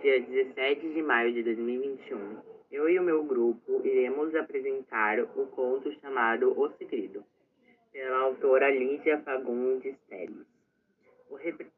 [0.00, 2.38] dia 17 de maio de 2021,
[2.70, 7.24] eu e o meu grupo iremos apresentar o conto chamado O Segredo,
[7.92, 10.46] pela autora Lídia Fagundes Teles.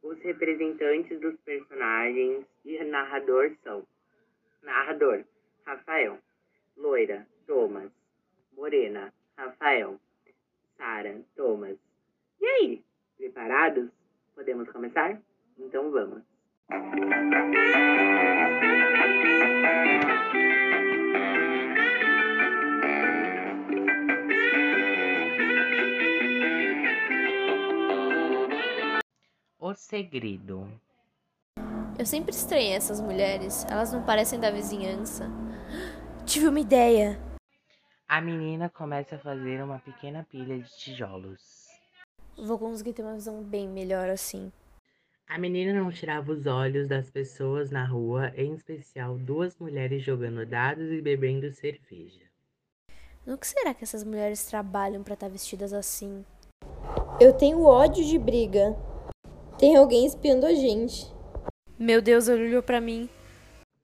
[0.02, 3.86] Os representantes dos personagens e narrador são
[4.62, 5.24] Narrador,
[5.64, 6.18] Rafael.
[6.76, 7.90] Loira, Thomas.
[8.52, 9.98] Morena, Rafael.
[10.76, 11.78] Sara, Thomas.
[12.40, 12.84] E aí,
[13.16, 13.90] preparados?
[14.34, 15.20] Podemos começar?
[15.58, 16.37] Então vamos.
[16.70, 16.74] O
[29.74, 30.70] segredo.
[31.98, 33.64] Eu sempre estranhei essas mulheres.
[33.70, 35.26] Elas não parecem da vizinhança.
[36.26, 37.18] Tive uma ideia.
[38.06, 41.66] A menina começa a fazer uma pequena pilha de tijolos.
[42.36, 44.52] Vou conseguir ter uma visão bem melhor assim.
[45.28, 50.46] A menina não tirava os olhos das pessoas na rua, em especial duas mulheres jogando
[50.46, 52.22] dados e bebendo cerveja.
[53.26, 56.24] No que será que essas mulheres trabalham para estar tá vestidas assim?
[57.20, 58.74] Eu tenho ódio de briga.
[59.58, 61.12] Tem alguém espiando a gente.
[61.78, 63.06] Meu Deus, ele olhou para mim.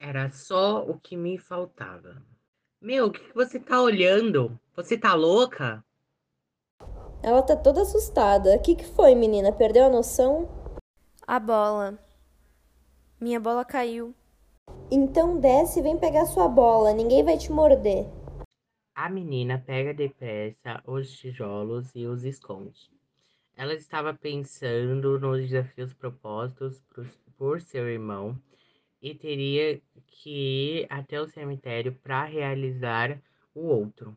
[0.01, 2.23] Era só o que me faltava.
[2.81, 4.59] Meu, o que, que você tá olhando?
[4.75, 5.85] Você tá louca?
[7.23, 8.57] Ela tá toda assustada.
[8.57, 9.53] O que, que foi, menina?
[9.53, 10.64] Perdeu a noção?
[11.27, 11.99] A bola.
[13.19, 14.15] Minha bola caiu.
[14.91, 16.93] Então desce e vem pegar sua bola.
[16.93, 18.07] Ninguém vai te morder.
[18.95, 22.91] A menina pega depressa os tijolos e os esconde.
[23.57, 26.83] Ela estava pensando nos desafios propostos
[27.39, 28.39] por seu irmão
[29.01, 33.19] e teria que ir até o cemitério para realizar
[33.55, 34.15] o outro.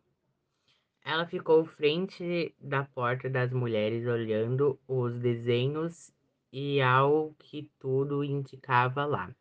[1.06, 6.12] Ela ficou frente da porta das mulheres olhando os desenhos
[6.52, 9.34] e ao que tudo indicava lá.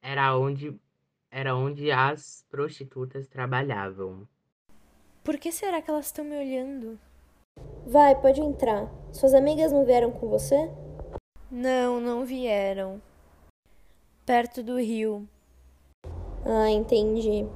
[0.00, 0.78] Era onde
[1.30, 4.26] era onde as prostitutas trabalhavam.
[5.22, 6.98] Por que será que elas estão me olhando?
[7.86, 8.90] Vai, pode entrar.
[9.12, 10.70] Suas amigas não vieram com você?
[11.50, 13.02] Não, não vieram.
[14.24, 15.28] Perto do rio.
[16.44, 17.46] Ah, entendi.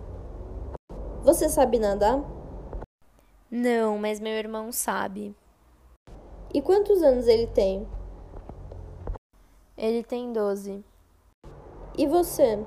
[1.22, 2.22] Você sabe nadar?
[3.50, 5.34] Não, mas meu irmão sabe.
[6.52, 7.86] E quantos anos ele tem?
[9.82, 10.84] Ele tem 12.
[11.96, 12.58] E você?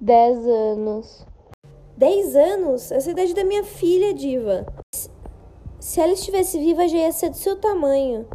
[0.00, 1.24] 10 anos.
[1.96, 2.90] 10 anos?
[2.90, 4.66] Essa é a idade da minha filha, Diva.
[5.78, 8.28] Se ela estivesse viva, já ia ser do seu tamanho.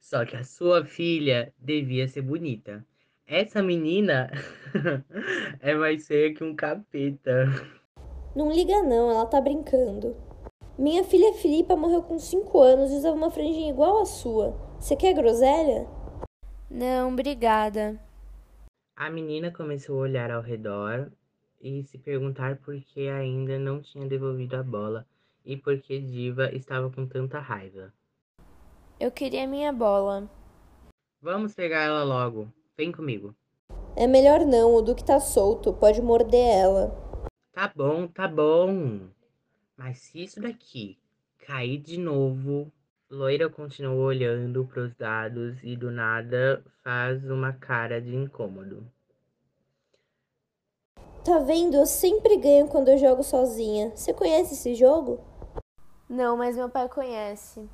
[0.00, 2.82] Só que a sua filha devia ser bonita.
[3.26, 4.30] Essa menina
[5.60, 7.44] é mais feia que um capeta.
[8.34, 10.16] Não liga não, ela tá brincando.
[10.78, 14.58] Minha filha Filipa morreu com 5 anos e usava uma franjinha igual a sua.
[14.78, 15.86] Você quer groselha?
[16.70, 18.00] Não, obrigada.
[18.94, 21.10] A menina começou a olhar ao redor
[21.60, 25.04] e se perguntar por que ainda não tinha devolvido a bola
[25.44, 27.92] e por que Diva estava com tanta raiva.
[29.00, 30.30] Eu queria minha bola.
[31.20, 32.52] Vamos pegar ela logo.
[32.76, 33.34] Vem comigo.
[33.96, 36.94] É melhor não, o Duque tá solto, pode morder ela.
[37.52, 39.08] Tá bom, tá bom.
[39.76, 40.96] Mas se isso daqui
[41.38, 42.70] cair de novo.
[43.10, 48.86] Loira continuou olhando pros dados e do nada faz uma cara de incômodo.
[51.24, 51.74] Tá vendo?
[51.74, 53.90] Eu sempre ganho quando eu jogo sozinha.
[53.96, 55.18] Você conhece esse jogo?
[56.08, 57.68] Não, mas meu pai conhece.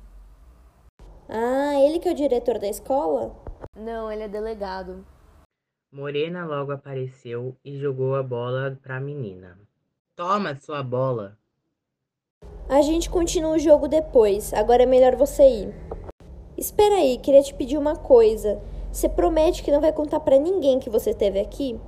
[1.29, 3.35] Ah, ele que é o diretor da escola?
[3.75, 5.05] Não, ele é delegado.
[5.91, 9.55] Morena logo apareceu e jogou a bola pra menina.
[10.15, 11.37] Toma sua bola.
[12.69, 14.53] A gente continua o jogo depois.
[14.53, 15.75] Agora é melhor você ir.
[16.57, 18.61] Espera aí, queria te pedir uma coisa.
[18.91, 21.79] Você promete que não vai contar para ninguém que você esteve aqui?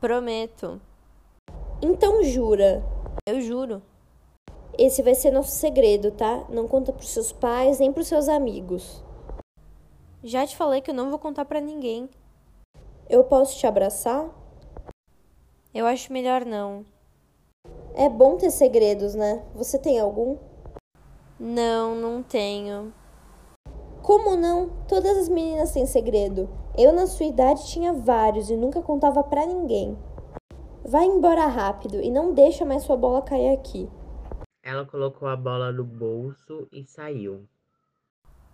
[0.00, 0.80] Prometo.
[1.82, 2.82] Então jura.
[3.26, 3.82] Eu juro.
[4.78, 6.46] Esse vai ser nosso segredo, tá?
[6.48, 9.04] Não conta pros seus pais nem pros seus amigos.
[10.24, 12.08] Já te falei que eu não vou contar para ninguém.
[13.06, 14.30] Eu posso te abraçar?
[15.74, 16.86] Eu acho melhor não.
[17.94, 19.44] É bom ter segredos, né?
[19.54, 20.38] Você tem algum?
[21.38, 22.92] Não, não tenho.
[24.02, 24.70] Como não?
[24.88, 26.48] Todas as meninas têm segredo.
[26.76, 29.96] Eu, na sua idade, tinha vários e nunca contava para ninguém.
[30.84, 33.88] Vai embora rápido e não deixa mais sua bola cair aqui.
[34.62, 37.46] Ela colocou a bola no bolso e saiu.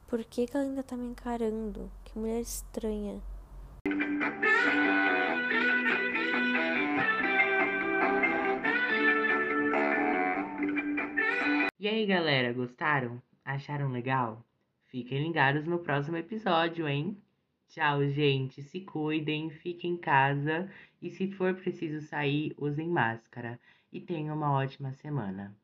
[0.08, 1.91] Por que, que ela ainda tá me encarando?
[2.05, 3.23] Que mulher estranha.
[11.80, 13.22] E aí, galera, gostaram?
[13.44, 14.44] Acharam legal?
[14.86, 17.16] Fiquem ligados no próximo episódio, hein?
[17.69, 18.60] Tchau, gente.
[18.64, 20.69] Se cuidem, fiquem em casa
[21.00, 23.60] e se for preciso sair, usem máscara.
[23.92, 25.56] E tenham uma ótima semana.